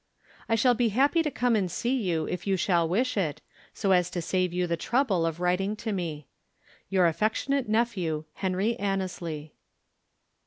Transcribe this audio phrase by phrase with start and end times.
[0.49, 3.39] "I shall be happy to come and see you if you shall wish it,
[3.71, 6.25] so as to save you the trouble of writing to me.
[6.89, 9.53] "Your affectionate nephew, "HENRY ANNESLEY."